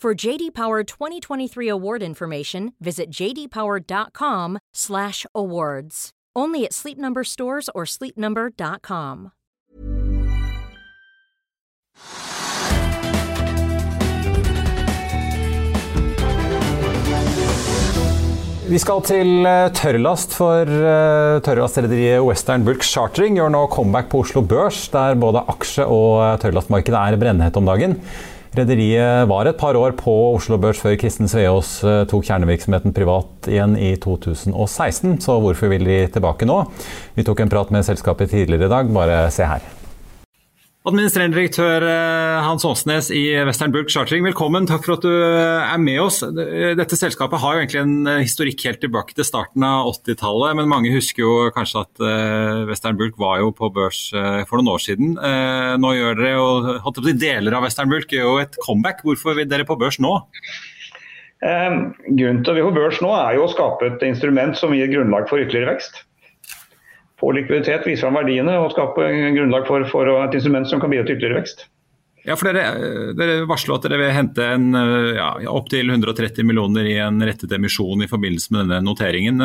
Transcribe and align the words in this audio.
For 0.00 0.16
JD 0.16 0.56
Power 0.56 0.80
2023 0.82 1.68
award 1.68 2.02
information, 2.02 2.72
visit 2.80 3.12
jdpower.com/awards. 3.12 5.96
Only 6.32 6.64
at 6.64 6.72
Sleep 6.72 6.96
Number 6.96 7.20
stores 7.22 7.68
or 7.74 7.84
sleepnumber.com. 7.84 9.32
Vi 18.70 18.78
skal 18.80 19.02
til 19.04 19.44
eh, 19.44 19.68
tørrlast, 19.76 20.32
for 20.32 20.64
uh, 20.64 21.44
tørrlastrederiet 21.44 22.24
Western 22.24 22.64
Bulk 22.64 22.80
Chartering 22.88 23.36
gjør 23.36 23.52
nå 23.52 23.68
comeback 23.76 24.08
på 24.08 24.24
Oslo 24.24 24.40
Børs, 24.40 24.88
der 24.88 25.12
både 25.20 25.44
aksje- 25.44 25.84
og 25.84 26.24
eh, 26.24 26.40
tørrlastmarkedet 26.40 26.96
er 26.96 27.20
brennhett 27.20 27.52
om 27.60 27.68
dagen. 27.68 28.00
Rederiet 28.50 29.28
var 29.30 29.46
et 29.46 29.58
par 29.60 29.76
år 29.78 29.92
på 29.94 30.12
Oslo 30.34 30.56
Børs 30.58 30.80
før 30.82 30.96
Kristen 30.98 31.30
Sveaas 31.30 31.76
tok 32.10 32.24
kjernevirksomheten 32.26 32.90
privat 32.96 33.46
igjen 33.46 33.76
i 33.78 33.92
2016, 34.02 35.20
så 35.22 35.38
hvorfor 35.38 35.70
vil 35.70 35.86
de 35.86 36.00
tilbake 36.10 36.48
nå? 36.50 36.64
Vi 37.14 37.22
tok 37.26 37.44
en 37.44 37.52
prat 37.52 37.70
med 37.70 37.86
selskapet 37.86 38.34
tidligere 38.34 38.66
i 38.66 38.72
dag, 38.74 38.90
bare 38.96 39.22
se 39.30 39.46
her. 39.46 39.62
Administrerende 40.88 41.36
direktør 41.36 41.84
Hans 42.40 42.64
Åsnes 42.64 43.10
i 43.12 43.26
Western 43.44 43.68
Bulk 43.74 43.90
Chartering, 43.92 44.24
velkommen. 44.24 44.64
Takk 44.64 44.86
for 44.86 44.94
at 44.94 45.02
du 45.04 45.12
er 45.12 45.82
med 45.82 45.98
oss. 46.00 46.22
Dette 46.24 46.96
selskapet 46.96 47.42
har 47.42 47.52
jo 47.52 47.60
egentlig 47.60 47.82
en 47.82 48.08
historikk 48.22 48.64
helt 48.64 48.80
tilbake 48.80 49.12
til 49.12 49.28
starten 49.28 49.66
av 49.66 49.90
80-tallet, 49.90 50.56
men 50.56 50.72
mange 50.72 50.94
husker 50.94 51.20
jo 51.20 51.34
kanskje 51.52 51.84
at 51.84 52.02
Western 52.70 52.96
Bulk 52.96 53.20
var 53.20 53.42
jo 53.42 53.52
på 53.52 53.68
børs 53.76 54.06
for 54.48 54.56
noen 54.56 54.72
år 54.72 54.80
siden. 54.86 55.14
Nå 55.84 55.94
gjør 55.98 56.16
dere 56.22 56.32
jo 56.38 57.06
deler 57.12 57.60
av 57.60 57.68
Western 57.68 57.92
Bulk 57.92 58.16
gjør 58.16 58.30
jo 58.30 58.42
et 58.46 58.56
comeback. 58.64 59.04
Hvorfor 59.04 59.36
vil 59.36 59.52
dere 59.52 59.68
på 59.68 59.76
børs 59.76 60.00
nå? 60.00 60.16
Eh, 61.44 61.76
grunnen 62.08 62.40
til 62.40 62.52
at 62.52 62.56
vi 62.56 62.64
er 62.64 62.70
på 62.72 62.76
børs 62.76 63.04
nå 63.04 63.12
er 63.16 63.36
jo 63.36 63.44
å 63.44 63.52
skape 63.52 63.84
et 63.84 64.08
instrument 64.08 64.56
som 64.56 64.72
gir 64.76 64.88
grunnlag 64.92 65.28
for 65.28 65.44
ytterligere 65.44 65.74
vekst 65.74 66.06
få 67.20 67.34
likviditet, 67.36 67.84
vise 67.86 68.06
fram 68.06 68.16
verdiene 68.18 68.56
og 68.60 68.72
skape 68.74 69.10
grunnlag 69.36 69.68
for, 69.68 69.84
for, 69.92 70.08
et 70.24 70.38
instrument 70.38 70.68
som 70.70 70.82
kan 70.82 70.92
bidra 70.92 71.06
til 71.06 71.18
ytterligere 71.18 71.42
vekst. 71.42 71.68
Ja, 72.20 72.34
for 72.36 72.52
Dere, 72.52 73.12
dere 73.16 73.46
varsler 73.48 73.78
at 73.78 73.86
dere 73.86 73.96
vil 73.96 74.10
hente 74.12 74.44
en, 74.44 74.66
ja, 75.16 75.30
opptil 75.48 75.88
130 75.88 76.44
millioner 76.44 76.84
i 76.84 76.98
en 77.00 77.16
rettet 77.24 77.54
emisjon 77.56 78.04
i 78.04 78.10
forbindelse 78.10 78.52
med 78.52 78.66
denne 78.66 78.80
noteringen. 78.84 79.40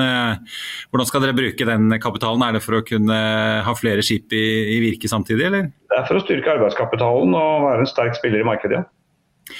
Hvordan 0.91 1.07
skal 1.07 1.23
dere 1.23 1.37
bruke 1.37 1.69
den 1.69 1.95
kapitalen? 2.03 2.43
Er 2.43 2.57
det 2.57 2.65
for 2.65 2.81
å 2.81 2.83
kunne 2.83 3.19
ha 3.63 3.77
flere 3.79 4.03
skip 4.03 4.35
i, 4.35 4.43
i 4.75 4.81
virke 4.83 5.07
samtidig, 5.07 5.47
eller? 5.47 5.71
Det 5.87 6.01
er 6.01 6.09
for 6.09 6.19
å 6.19 6.25
styrke 6.25 6.51
arbeidskapitalen 6.57 7.39
og 7.39 7.69
være 7.69 7.85
en 7.85 7.91
sterk 7.93 8.19
spiller 8.19 8.43
i 8.43 8.49
markedet. 8.51 8.83
Ja. 8.83 9.55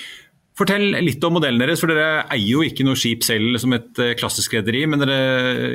Fortell 0.55 0.93
litt 1.03 1.23
om 1.27 1.33
modellen 1.35 1.59
deres, 1.59 1.81
for 1.83 1.91
dere 1.91 2.25
eier 2.31 2.47
jo 2.47 2.61
ikke 2.63 2.85
noe 2.87 2.99
skip 2.99 3.25
selv 3.27 3.57
som 3.59 3.75
et 3.75 3.99
klassisk 4.19 4.53
rederi, 4.55 4.85
men 4.87 5.01
dere, 5.03 5.17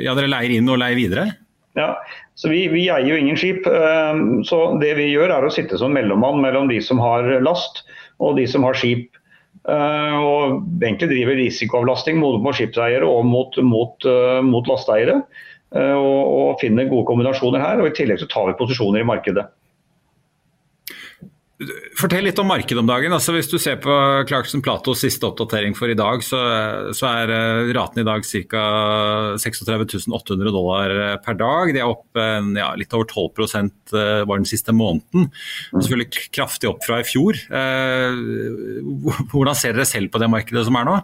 ja, 0.01 0.15
dere 0.17 0.29
leier 0.29 0.55
inn 0.55 0.69
og 0.73 0.79
leier 0.81 0.97
videre? 0.97 1.25
Ja, 1.77 1.95
så 2.35 2.49
vi, 2.51 2.65
vi, 2.67 2.87
eier 2.91 3.13
jo 3.13 3.19
ingen 3.19 3.39
skip. 3.39 3.67
Så 4.47 4.59
det 4.81 4.91
vi 4.97 5.11
gjør 5.13 5.31
er 5.37 5.47
å 5.47 5.53
sitte 5.53 5.79
som 5.79 5.93
mellommann 5.95 6.41
mellom 6.43 6.67
de 6.71 6.81
som 6.83 6.99
har 7.03 7.29
last 7.43 7.85
og 8.21 8.35
de 8.39 8.47
som 8.49 8.65
har 8.67 8.77
skip. 8.77 9.07
Og 9.61 10.57
egentlig 10.81 11.11
driver 11.13 11.39
risikoavlasting 11.39 12.19
på 12.19 12.53
skipseiere 12.57 13.07
og 13.07 13.23
mot, 13.29 13.55
mot, 13.63 14.09
mot 14.43 14.67
lasteeiere. 14.67 15.21
Og, 15.71 16.21
og 16.35 16.59
finner 16.59 16.91
gode 16.91 17.07
kombinasjoner 17.07 17.63
her. 17.63 17.79
Og 17.79 17.91
i 17.91 17.95
tillegg 17.95 18.19
så 18.19 18.27
tar 18.31 18.51
vi 18.51 18.57
posisjoner 18.59 19.05
i 19.05 19.07
markedet. 19.07 19.47
Fortell 21.99 22.25
litt 22.25 22.39
om 22.41 22.47
markedet 22.49 22.81
om 22.81 22.87
dagen. 22.89 23.13
Altså, 23.13 23.35
hvis 23.35 23.49
du 23.51 23.57
ser 23.61 23.77
på 23.83 23.93
Clarkson 24.29 24.63
Platos 24.65 25.03
siste 25.03 25.27
oppdatering 25.27 25.75
for 25.77 25.91
i 25.91 25.97
dag, 25.97 26.23
så, 26.25 26.39
så 26.97 27.09
er 27.09 27.33
raten 27.75 28.01
i 28.01 28.05
dag 28.07 28.25
ca. 28.25 28.63
36 29.41 30.07
800 30.09 30.53
dollar 30.55 30.95
per 31.21 31.37
dag. 31.37 31.73
De 31.75 31.83
er 31.83 31.89
opp 31.91 32.17
ja, 32.57 32.71
litt 32.79 32.95
over 32.97 33.05
12% 33.09 33.93
var 33.93 34.41
den 34.41 34.49
siste 34.49 34.73
måneden. 34.73 35.29
Og 35.75 35.83
selvfølgelig 35.83 36.29
kraftig 36.33 36.71
opp 36.71 36.81
fra 36.87 37.01
i 37.03 37.07
fjor. 37.07 37.37
Hvordan 39.35 39.57
ser 39.57 39.77
dere 39.77 39.89
selv 39.89 40.13
på 40.13 40.21
det 40.23 40.31
markedet 40.33 40.65
som 40.65 40.81
er 40.81 40.89
nå? 40.89 40.97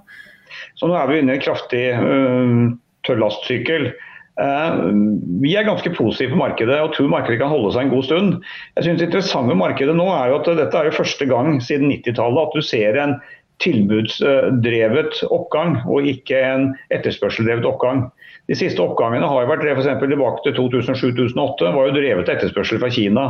Så 0.77 0.89
Nå 0.89 0.97
er 0.97 1.09
vi 1.09 1.21
inne 1.21 1.35
i 1.35 1.39
en 1.39 1.43
kraftig 1.43 1.85
uh, 1.97 2.75
tørrlastsykkel. 3.07 3.91
Vi 4.37 5.55
er 5.57 5.65
ganske 5.65 5.89
positive 5.97 6.35
på 6.35 6.41
markedet 6.43 6.77
og 6.77 6.91
tror 6.93 7.09
markedet 7.09 7.39
kan 7.41 7.49
holde 7.49 7.71
seg 7.73 7.87
en 7.87 7.95
god 7.95 8.05
stund. 8.05 8.35
Jeg 8.77 8.85
synes 8.85 9.01
Det 9.01 9.07
interessante 9.07 9.49
med 9.49 9.61
markedet 9.63 9.95
nå 9.97 10.05
er 10.13 10.29
jo 10.29 10.37
at 10.41 10.51
dette 10.59 10.77
er 10.77 10.89
jo 10.91 10.99
første 10.99 11.25
gang 11.29 11.57
siden 11.63 11.89
90-tallet 11.89 12.43
at 12.43 12.57
du 12.57 12.65
ser 12.65 12.99
en 13.01 13.17
tilbudsdrevet 13.63 15.23
oppgang 15.33 15.79
og 15.89 16.05
ikke 16.05 16.37
en 16.37 16.67
etterspørseldrevet 16.93 17.65
oppgang. 17.65 18.03
De 18.47 18.55
siste 18.55 18.79
oppgangene 18.83 19.27
har 19.27 19.43
jo 19.43 19.49
vært 19.49 19.65
for 19.99 20.11
tilbake 20.11 20.43
til 20.45 20.53
2007-2008, 20.59 21.71
var 21.73 21.89
jo 21.89 21.95
drevet 21.97 22.29
etterspørsel 22.31 22.79
fra 22.83 22.91
Kina. 22.93 23.25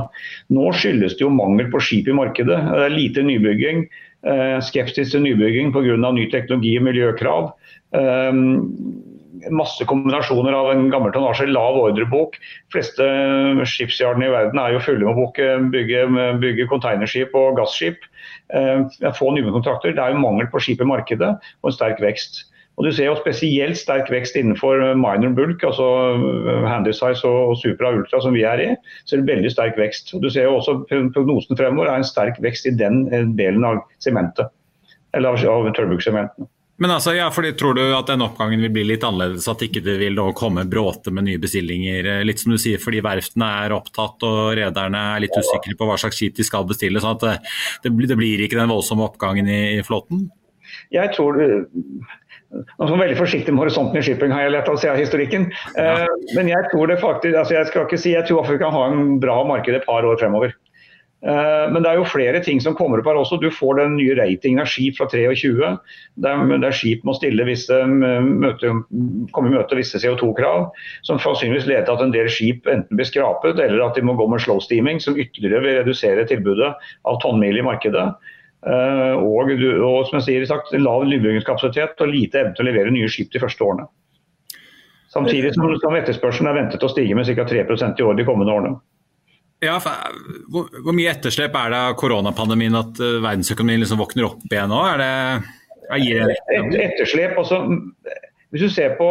Nå 0.53 0.73
skyldes 0.75 1.15
det 1.17 1.23
jo 1.23 1.31
mangel 1.33 1.71
på 1.71 1.81
skip 1.81 2.11
i 2.11 2.17
markedet. 2.17 2.59
Det 2.59 2.83
er 2.83 2.93
lite 2.93 3.23
nybygging, 3.25 3.85
skepsis 4.67 5.15
til 5.15 5.23
nybygging 5.23 5.71
pga. 5.71 5.95
ny 6.11 6.27
teknologi 6.33 6.75
og 6.77 6.87
miljøkrav 6.91 7.53
masse 9.53 9.85
kombinasjoner 9.89 10.55
av 10.55 10.71
en 10.71 10.89
gammel 10.93 11.13
tonnasje, 11.15 11.47
lav 11.51 11.79
ordrebok. 11.81 12.37
De 12.39 12.75
fleste 12.75 13.07
skipsjardene 13.69 14.27
i 14.27 14.33
verden 14.33 14.61
er 14.61 14.75
jo 14.75 14.83
fulle 14.83 15.07
med 15.07 15.23
å 15.23 15.47
bygge, 15.73 16.03
bygge 16.43 16.67
containerskip 16.71 17.35
og 17.37 17.57
gasskip. 17.61 18.05
Få 19.17 19.31
nye 19.35 19.55
kontrakter. 19.55 19.95
Det 19.95 20.03
er 20.03 20.13
jo 20.15 20.23
mangel 20.23 20.49
på 20.51 20.61
skip 20.63 20.83
i 20.83 20.87
markedet 20.87 21.33
og 21.37 21.71
en 21.71 21.75
sterk 21.75 22.01
vekst. 22.03 22.45
Og 22.77 22.85
Du 22.85 22.91
ser 22.93 23.07
jo 23.09 23.15
spesielt 23.17 23.77
sterk 23.79 24.09
vekst 24.13 24.35
innenfor 24.37 24.83
minor 25.01 25.31
bulk, 25.33 25.63
altså 25.65 25.87
handysize 26.69 27.25
og 27.25 27.55
supra 27.57 27.89
ultra 27.97 28.21
som 28.21 28.37
vi 28.37 28.43
er 28.45 28.61
i. 28.61 28.67
Så 29.05 29.15
er 29.15 29.23
det 29.23 29.31
veldig 29.31 29.53
sterk 29.53 29.79
vekst. 29.81 30.13
Og 30.13 30.21
Du 30.21 30.29
ser 30.29 30.45
jo 30.45 30.59
også 30.59 30.83
Prognosen 31.15 31.57
fremover 31.57 31.89
er 31.89 32.03
en 32.03 32.05
sterk 32.05 32.37
vekst 32.43 32.69
i 32.69 32.75
den 32.77 33.07
delen 33.39 33.65
av 33.65 33.81
sementet. 34.03 34.53
Eller 35.17 35.33
av 35.33 35.71
tørrbrukssementene. 35.73 36.45
Men 36.77 36.93
altså, 36.93 37.15
ja, 37.17 37.27
fordi 37.33 37.53
Tror 37.57 37.73
du 37.77 37.83
at 37.95 38.09
den 38.11 38.21
oppgangen 38.21 38.61
vil 38.61 38.73
bli 38.73 38.83
litt 38.91 39.05
annerledes? 39.05 39.47
At 39.49 39.63
ikke 39.65 39.81
det 39.85 39.97
vil 40.01 40.19
komme 40.37 40.67
bråte 40.69 41.13
med 41.13 41.25
nye 41.25 41.41
bestillinger? 41.41 42.09
Litt 42.27 42.43
som 42.43 42.53
du 42.53 42.59
sier, 42.61 42.81
fordi 42.81 43.01
verftene 43.05 43.49
er 43.63 43.75
opptatt 43.77 44.25
og 44.27 44.53
rederne 44.59 45.03
er 45.15 45.25
litt 45.25 45.37
usikre 45.37 45.77
på 45.77 45.89
hva 45.89 45.97
slags 45.97 46.19
skip 46.19 46.37
de 46.37 46.45
skal 46.45 46.67
bestille. 46.69 47.01
sånn 47.01 47.17
at 47.17 47.25
det, 47.25 47.35
det, 47.85 47.95
det 48.13 48.19
blir 48.19 48.45
ikke 48.45 48.59
den 48.59 48.73
voldsomme 48.73 49.07
oppgangen 49.09 49.49
i, 49.49 49.61
i 49.79 49.83
flåten? 49.85 50.27
Jeg 50.93 51.13
tror 51.15 51.39
nå 52.47 52.87
skal 52.87 52.99
veldig 53.01 53.17
forsiktig 53.19 53.53
med 53.53 53.65
horisonten 53.65 53.99
i 53.99 54.03
shipping, 54.05 54.31
har 54.31 54.45
jeg 54.45 54.53
lært 54.53 54.69
av 54.71 54.77
å 54.77 54.79
se 54.79 54.89
av 54.91 54.99
historikken. 54.99 55.49
Ja. 55.75 56.05
Men 56.37 56.51
jeg 56.51 56.69
tror 56.71 56.87
det 56.91 56.99
faktisk, 57.01 57.35
altså 57.35 57.57
jeg 57.57 57.69
skal 57.71 57.87
ikke 57.87 57.99
si, 57.99 58.13
jeg 58.13 58.27
tror 58.29 58.47
vi 58.47 58.59
kan 58.61 58.75
ha 58.75 58.85
en 58.87 59.17
bra 59.23 59.41
marked 59.47 59.75
et 59.75 59.87
par 59.87 60.07
år 60.07 60.19
fremover. 60.21 60.55
Men 61.21 61.81
det 61.81 61.89
er 61.89 61.97
jo 61.97 62.05
flere 62.05 62.39
ting 62.45 62.59
som 62.61 62.75
kommer 62.77 63.01
opp 63.01 63.07
her 63.09 63.17
også. 63.17 63.39
Du 63.41 63.47
får 63.49 63.79
den 63.79 63.95
nye 63.97 64.13
ratingen 64.19 64.61
av 64.61 64.69
skip 64.69 64.99
fra 64.99 65.07
23, 65.09 65.71
der, 66.21 66.67
skip 66.77 67.01
må 67.07 67.15
stille 67.17 67.47
visse 67.47 67.79
møte, 67.89 68.69
komme 69.33 69.49
i 69.49 69.55
møte 69.55 69.79
visse 69.79 69.97
CO2-krav, 70.03 70.67
som 71.07 71.17
sannsynligvis 71.23 71.65
leder 71.65 71.87
til 71.87 71.97
at 71.97 72.05
en 72.05 72.13
del 72.13 72.29
skip 72.29 72.69
enten 72.69 72.99
blir 72.99 73.09
skrapet, 73.09 73.57
eller 73.57 73.81
at 73.87 73.97
de 73.97 74.05
må 74.05 74.13
gå 74.19 74.27
med 74.29 74.43
slow 74.45 74.61
steaming, 74.61 75.01
som 75.01 75.17
ytterligere 75.17 75.63
vil 75.65 75.79
redusere 75.79 76.27
tilbudet 76.29 76.75
av 76.77 77.21
tonnmil 77.23 77.57
i 77.57 77.65
markedet. 77.65 78.11
Og, 78.67 79.51
og 79.55 79.99
som 80.09 80.19
jeg 80.19 80.25
sier, 80.27 80.45
sagt, 80.49 80.73
lav 80.77 81.05
nybyggingskapasitet 81.07 82.01
og 82.03 82.11
lite 82.13 82.43
evne 82.43 82.53
til 82.57 82.65
å 82.65 82.69
levere 82.69 82.93
nye 82.93 83.09
skip 83.09 83.33
de 83.33 83.41
første 83.41 83.65
årene. 83.65 83.87
Samtidig 85.13 85.53
som 85.55 85.95
etterspørselen 85.97 86.51
er 86.51 86.57
ventet 86.59 86.83
å 86.83 86.91
stige 86.91 87.15
med 87.17 87.25
ca. 87.25 87.47
3 87.47 87.63
i 87.63 88.05
år 88.05 88.17
de 88.17 88.27
kommende 88.27 88.53
årene. 88.53 88.77
Ja, 89.65 89.79
hvor, 90.53 90.67
hvor, 90.69 90.93
mye 90.93 91.09
etterslep 91.09 91.55
er 91.57 91.71
det 91.73 91.79
av 91.89 91.95
koronapandemien 91.97 92.77
at 92.77 92.99
uh, 93.01 93.17
verdensøkonomien 93.23 93.81
liksom 93.81 94.01
våkner 94.01 94.27
opp 94.29 94.43
igjen 94.51 94.69
nå? 94.69 94.81
Er 94.91 95.01
det, 95.01 95.13
er 95.87 96.33
Et, 96.35 96.75
etterslep, 96.83 97.33
altså, 97.41 97.63
Hvis 98.53 98.67
du 98.67 98.69
ser 98.69 98.93
på 98.99 99.09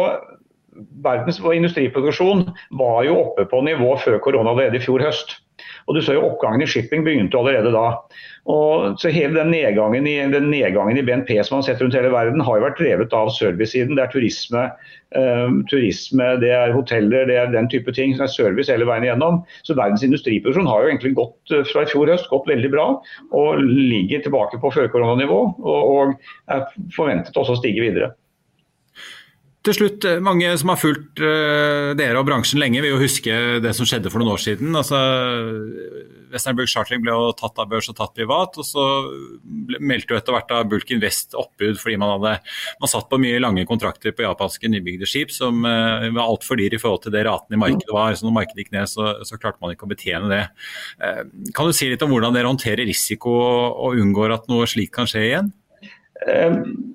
verdens 1.03 1.39
industriproduksjon 1.39 2.47
var 2.79 3.03
jo 3.07 3.19
oppe 3.25 3.47
på 3.49 3.61
nivå 3.65 3.95
før 4.03 4.21
korona 4.23 4.53
allerede 4.53 4.79
i 4.79 4.83
fjor 4.83 5.03
høst. 5.05 5.37
Og 5.87 5.95
du 5.95 6.01
så 6.03 6.17
jo 6.17 6.25
Oppgangen 6.27 6.61
i 6.61 6.67
shipping 6.69 7.05
begynte 7.05 7.37
allerede 7.39 7.71
da. 7.73 7.85
Og 8.51 8.99
så 9.01 9.11
Hele 9.13 9.39
den 9.39 9.49
nedgangen, 9.51 10.07
i, 10.07 10.17
den 10.31 10.49
nedgangen 10.51 10.99
i 10.99 11.03
BNP 11.05 11.31
som 11.39 11.57
man 11.57 11.63
har 11.63 11.69
sett 11.69 11.81
rundt 11.81 11.95
hele 11.97 12.11
verden, 12.13 12.43
har 12.43 12.59
jo 12.59 12.65
vært 12.65 12.81
drevet 12.81 13.15
av 13.15 13.31
servicesiden. 13.35 13.95
Det 13.97 14.03
er 14.03 14.11
turisme, 14.13 14.67
uh, 15.17 15.47
turisme, 15.71 16.29
det 16.43 16.51
er 16.53 16.75
hoteller, 16.75 17.25
det 17.31 17.39
er 17.39 17.55
den 17.55 17.71
type 17.71 17.91
ting. 17.95 18.15
som 18.15 18.27
er 18.27 18.35
service 18.35 18.71
hele 18.71 18.87
veien 18.89 19.07
igjennom. 19.07 19.41
Så 19.63 19.77
verdens 19.79 20.05
industriproduksjon 20.05 20.69
har 20.69 20.83
jo 20.83 20.93
egentlig 20.93 21.15
gått 21.17 21.55
uh, 21.55 21.63
fra 21.71 21.87
i 21.87 21.91
fjor 21.91 22.11
høst 22.13 22.29
gått 22.33 22.51
veldig 22.51 22.71
bra. 22.75 22.87
Og 23.31 23.63
ligger 23.63 24.23
tilbake 24.27 24.61
på 24.61 24.73
førkoronanivå. 24.75 25.41
Og, 25.63 25.91
og 25.97 26.53
er 26.53 26.67
forventet 26.95 27.39
også 27.39 27.57
å 27.57 27.61
stige 27.63 27.85
videre. 27.87 28.13
Til 29.67 29.75
slutt, 29.75 30.05
eh, 30.07 30.21
mange 30.23 30.47
som 30.55 30.69
har 30.71 30.79
fulgt 30.79 31.19
uh, 31.19 31.91
dere 31.99 32.21
og 32.21 32.27
bransjen 32.29 32.61
lenge, 32.61 32.79
vil 32.79 32.93
jo 32.93 33.01
huske 33.01 33.33
det 33.59 33.73
som 33.75 33.87
skjedde 33.89 34.07
for 34.13 34.23
noen 34.23 34.37
år 34.37 34.39
siden. 34.39 34.71
Altså, 34.79 34.95
Westernburg 36.31 36.71
Chartering 36.71 37.03
ble 37.03 37.11
jo 37.11 37.33
tatt 37.35 37.59
av 37.59 37.67
børs 37.67 37.89
og 37.91 37.97
tatt 37.97 38.13
privat. 38.15 38.55
og 38.55 38.63
Så 38.63 38.85
meldte 39.75 40.15
jo 40.15 40.21
etter 40.21 40.37
hvert 40.37 40.53
av 40.55 40.69
Bulk 40.71 40.95
Invest 40.95 41.35
oppbud 41.35 41.81
fordi 41.81 41.97
man 41.99 42.13
hadde 42.15 42.33
man 42.79 42.93
satt 42.93 43.11
på 43.11 43.19
mye 43.19 43.43
lange 43.43 43.67
kontrakter 43.67 44.15
på 44.15 44.23
japanske 44.23 44.71
nybygde 44.71 45.09
skip 45.09 45.35
som 45.35 45.59
uh, 45.67 46.07
var 46.15 46.23
altfor 46.23 46.61
dyre 46.61 46.79
i 46.79 46.83
forhold 46.85 47.03
til 47.03 47.17
det 47.17 47.27
raten 47.27 47.59
i 47.59 47.59
markedet 47.59 47.91
var. 47.91 48.15
Så 48.15 48.23
når 48.23 48.39
markedet 48.39 48.63
gikk 48.63 48.75
ned, 48.77 48.87
så, 48.87 49.17
så 49.27 49.35
klarte 49.35 49.59
man 49.59 49.75
ikke 49.75 49.89
å 49.89 49.91
betjene 49.91 50.31
det. 50.31 50.43
Uh, 51.03 51.25
kan 51.51 51.67
du 51.67 51.75
si 51.75 51.91
litt 51.91 52.07
om 52.07 52.15
hvordan 52.15 52.39
dere 52.39 52.47
håndterer 52.47 52.87
risiko 52.87 53.35
og 53.35 53.99
unngår 53.99 54.39
at 54.39 54.47
noe 54.47 54.69
slikt 54.71 54.95
kan 54.95 55.11
skje 55.11 55.27
igjen? 55.27 55.57
Um 56.23 56.86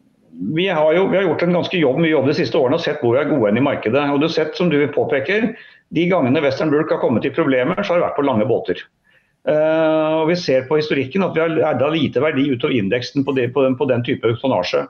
vi 0.57 0.69
har 0.69 0.95
jo 0.95 1.07
vi 1.09 1.17
har 1.17 1.25
gjort 1.25 1.43
en 1.43 1.53
ganske 1.53 1.79
jobb, 1.79 2.01
mye 2.03 2.13
jobb 2.13 2.27
de 2.31 2.35
siste 2.37 2.59
årene 2.59 2.79
og 2.79 2.85
sett 2.85 3.03
hvor 3.03 3.17
vi 3.17 3.23
er 3.23 3.31
gode 3.31 3.53
i 3.59 3.65
markedet. 3.65 4.07
Og 4.11 4.21
du 4.21 4.27
har 4.29 4.35
sett, 4.35 4.57
som 4.59 4.71
du 4.73 4.81
påpeker, 4.95 5.53
De 5.93 6.07
gangene 6.09 6.41
Western 6.41 6.71
Bulk 6.73 6.91
har 6.91 7.03
kommet 7.03 7.27
i 7.29 7.31
problemer, 7.31 7.77
så 7.83 7.93
har 7.93 8.01
det 8.01 8.07
vært 8.07 8.17
på 8.17 8.25
lange 8.25 8.47
båter. 8.49 8.79
Uh, 9.49 10.23
og 10.23 10.31
Vi 10.31 10.39
ser 10.41 10.65
på 10.69 10.79
historikken 10.79 11.25
at 11.27 11.37
vi 11.37 11.43
har 11.43 11.53
erda 11.75 11.91
lite 11.93 12.23
verdi 12.23 12.47
utover 12.49 12.73
indeksen 12.79 13.27
på, 13.27 13.35
det, 13.37 13.51
på, 13.53 13.65
den, 13.67 13.77
på 13.77 13.89
den 13.91 14.05
type 14.07 14.31
tonnasje. 14.41 14.87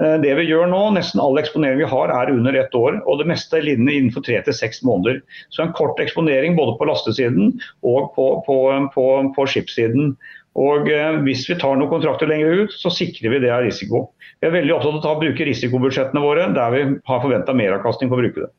Uh, 0.00 0.16
det 0.22 0.32
vi 0.40 0.48
gjør 0.48 0.66
nå, 0.72 0.80
Nesten 0.96 1.22
all 1.22 1.38
eksponering 1.38 1.78
vi 1.78 1.90
har 1.92 2.10
er 2.16 2.32
under 2.32 2.56
ett 2.58 2.74
år, 2.74 2.98
og 3.04 3.20
det 3.20 3.28
meste 3.30 3.60
er 3.60 3.68
innenfor 3.70 4.24
tre 4.26 4.40
til 4.42 4.56
seks 4.56 4.82
måneder. 4.82 5.20
Så 5.54 5.62
en 5.62 5.76
kort 5.76 6.00
eksponering 6.02 6.58
både 6.58 6.74
på 6.80 6.88
lastesiden 6.90 7.54
og 7.86 8.10
på, 8.16 8.30
på, 8.48 8.58
på, 8.96 9.06
på 9.36 9.48
skipssiden. 9.54 10.16
Og 10.58 10.88
eh, 10.90 11.20
Hvis 11.26 11.44
vi 11.50 11.58
tar 11.60 11.76
noen 11.78 11.90
kontrakter 11.90 12.30
lenger 12.30 12.64
ut, 12.64 12.72
så 12.74 12.90
sikrer 12.90 13.36
vi 13.36 13.42
det 13.44 13.52
av 13.54 13.62
risiko. 13.66 14.08
Vi 14.40 14.48
er 14.48 14.56
veldig 14.56 14.74
opptatt 14.74 15.06
av 15.06 15.18
å 15.18 15.20
bruke 15.20 15.46
risikobudsjettene 15.46 16.24
våre 16.24 16.48
der 16.56 16.74
vi 16.74 16.82
har 17.06 17.22
forventa 17.22 17.54
meravkastning 17.54 18.10
på 18.10 18.18
å 18.18 18.22
bruke 18.24 18.46
det. 18.46 18.50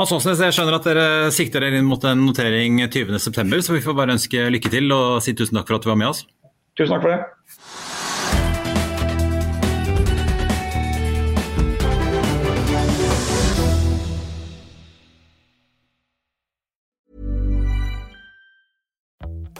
Hans 0.00 0.12
Åsnes, 0.16 0.40
jeg 0.40 0.56
skjønner 0.56 0.78
at 0.78 0.86
dere 0.88 1.06
sikter 1.36 1.60
dere 1.60 1.82
inn 1.82 1.88
mot 1.88 2.00
en 2.08 2.24
notering 2.24 2.80
20.9, 2.86 3.60
så 3.60 3.76
vi 3.76 3.82
får 3.84 3.96
bare 3.98 4.16
ønske 4.16 4.48
lykke 4.54 4.72
til 4.72 4.88
og 4.96 5.20
si 5.20 5.36
tusen 5.36 5.60
takk 5.60 5.68
for 5.68 5.76
at 5.76 5.84
du 5.84 5.92
var 5.92 6.00
med 6.00 6.14
oss. 6.14 6.24
Tusen 6.80 6.94
takk 6.94 7.04
for 7.04 7.12
det. 7.12 7.81